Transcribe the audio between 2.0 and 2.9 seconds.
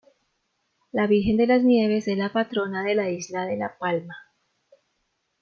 es la patrona